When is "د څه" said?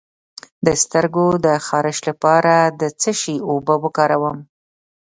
2.79-3.11